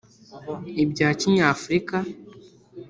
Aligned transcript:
ibya 0.83 1.09
kinyafurika 1.19 1.97